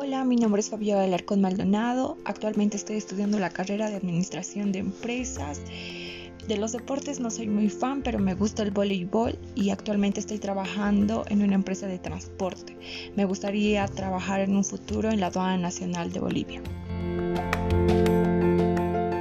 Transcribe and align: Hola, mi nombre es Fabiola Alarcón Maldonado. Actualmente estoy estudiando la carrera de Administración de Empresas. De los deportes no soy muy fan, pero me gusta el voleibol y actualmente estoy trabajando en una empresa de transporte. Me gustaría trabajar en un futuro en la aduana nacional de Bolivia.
Hola, 0.00 0.22
mi 0.22 0.36
nombre 0.36 0.60
es 0.60 0.70
Fabiola 0.70 1.02
Alarcón 1.02 1.40
Maldonado. 1.40 2.18
Actualmente 2.24 2.76
estoy 2.76 2.98
estudiando 2.98 3.40
la 3.40 3.50
carrera 3.50 3.90
de 3.90 3.96
Administración 3.96 4.70
de 4.70 4.78
Empresas. 4.78 5.60
De 6.46 6.56
los 6.56 6.70
deportes 6.70 7.18
no 7.18 7.32
soy 7.32 7.48
muy 7.48 7.68
fan, 7.68 8.02
pero 8.02 8.20
me 8.20 8.34
gusta 8.34 8.62
el 8.62 8.70
voleibol 8.70 9.36
y 9.56 9.70
actualmente 9.70 10.20
estoy 10.20 10.38
trabajando 10.38 11.24
en 11.28 11.42
una 11.42 11.56
empresa 11.56 11.88
de 11.88 11.98
transporte. 11.98 12.76
Me 13.16 13.24
gustaría 13.24 13.88
trabajar 13.88 14.38
en 14.38 14.54
un 14.54 14.62
futuro 14.62 15.10
en 15.10 15.18
la 15.18 15.26
aduana 15.26 15.58
nacional 15.58 16.12
de 16.12 16.20
Bolivia. 16.20 16.62